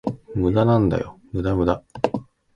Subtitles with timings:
[0.33, 1.83] 無駄なんだよ、無駄無駄